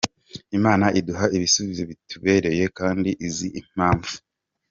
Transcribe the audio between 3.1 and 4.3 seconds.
izi impamvu.